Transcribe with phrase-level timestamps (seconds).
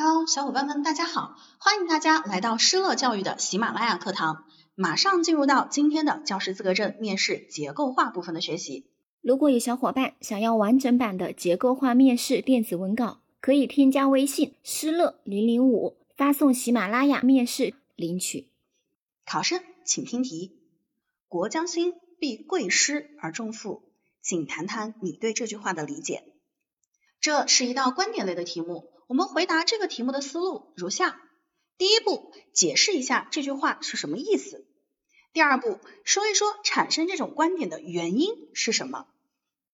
[0.00, 4.44] Hello，小伙伴们，大家好，欢迎大家来到施乐教育的喜马拉雅课堂。
[4.76, 8.86] 马上进入到今天的教师资格证面试结构化部分的学习。
[9.22, 18.46] 如果有小伙伴想要完整版的结构化面试电子文稿，可以添加微信施乐零零五，发送喜马拉雅面试领取。
[19.26, 20.60] 考生请听题：
[21.26, 23.82] 国将兴，必贵师而重父，
[24.22, 26.22] 请谈谈你对这句话的理解。
[27.20, 31.18] 这是一道观点类的题目，我们回答这个题目的思路如下：
[31.78, 34.66] 第一步，解释一下这句话是什么意思；
[35.32, 39.06] 第二步，说一说产生这种观点的原因是什么；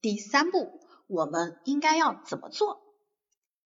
[0.00, 2.94] 第三步，我们应该要怎么做。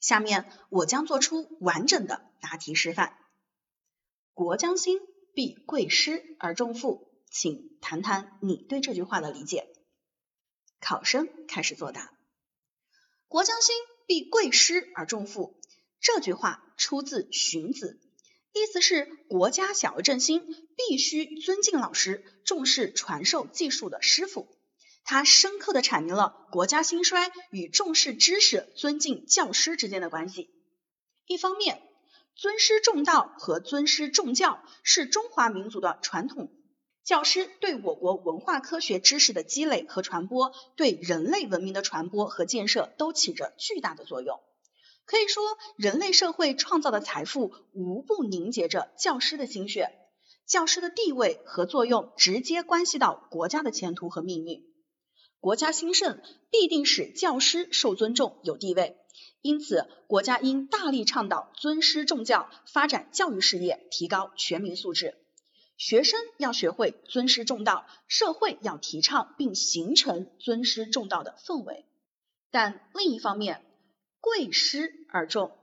[0.01, 3.19] 下面我将做出完整的答题示范。
[4.33, 4.99] 国将兴，
[5.35, 9.69] 必贵师而重赋，请谈谈你对这句话的理解。
[10.81, 12.11] 考生开始作答。
[13.27, 13.75] 国将兴，
[14.07, 15.58] 必贵师而重赋。
[16.01, 18.01] 这句话出自《荀子》，
[18.61, 20.47] 意思是国家想要振兴，
[20.77, 24.49] 必须尊敬老师，重视传授技术的师傅。
[25.05, 30.51] 他深刻的阐明了国家兴衰与重视知识、尊敬教师之间的关系。
[31.27, 31.83] 一方面，
[32.37, 36.53] 尊师重道和尊师重教是中华民族的传统。
[37.05, 44.39] 教师对我国文化科学知识的积累和传播，对人类文明的传播和建设都起着巨大的作用。
[45.09, 45.43] 可以说，
[45.77, 49.91] 人类社会创造的财富无不凝结着教师的心血。
[50.45, 54.67] 教师的地位和作用直接关系到国家的前途和命运。
[55.41, 56.21] 国家兴盛
[56.51, 58.99] 必定使教师受尊重、有地位，
[59.41, 65.17] 因此国家应大力倡导尊师重教，发展教育事业，提高全民素质。
[65.79, 71.87] 学生要学会尊师重道，社会要提倡并形成尊师重道的氛围。
[72.51, 73.65] 但另一方面，
[74.21, 75.57] 贵师而重，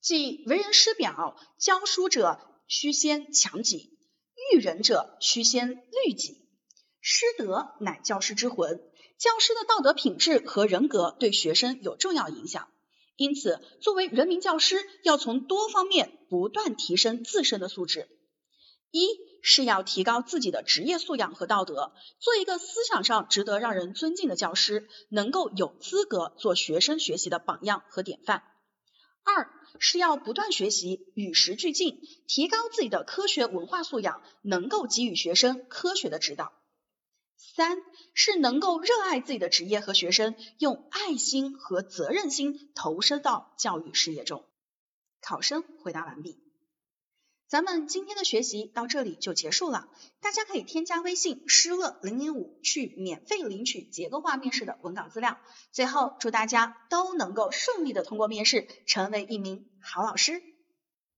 [0.00, 2.38] 即为人师表，教书者
[2.68, 3.98] 须先强己，
[4.52, 6.48] 育人者须先律己。
[7.00, 8.80] 师德乃教师之魂，
[9.18, 12.68] 教师的道德品质和人格对学生有重要影响。
[13.16, 18.08] 因此，作为人民教师，要从多方面不断提升自身的素质。
[18.94, 19.08] 一
[19.42, 28.44] 是要提高自己的职业素养和道德，做一个思想上值得让人尊敬的教师，能够有资格做学生学习的榜样和典范。
[29.24, 29.50] 二
[29.80, 36.52] 是要不断学习，与时俱进，提高自己的科学文化素养，能够给予学生科学的指导。
[37.36, 37.78] 三
[38.14, 44.44] 是能够热爱自己的职业和学生，用爱心和责任心投身到教育事业中。
[45.20, 46.43] 考生回答完毕。
[47.54, 49.88] 咱们今天的学习到这里就结束了，
[50.20, 55.38] 大家可以添加微信施乐零零五去免费领取结构化面试的文稿资料。
[55.70, 60.42] 最后祝大家都能够顺利的通过面试，成为一名好老师。